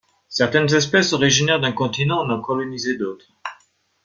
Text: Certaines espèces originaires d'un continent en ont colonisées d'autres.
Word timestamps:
Certaines 0.29 0.73
espèces 0.73 1.13
originaires 1.13 1.59
d'un 1.59 1.73
continent 1.73 2.21
en 2.23 2.29
ont 2.31 2.41
colonisées 2.41 2.97
d'autres. 2.97 3.31